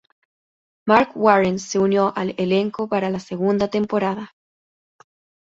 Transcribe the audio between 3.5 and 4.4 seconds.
temporada.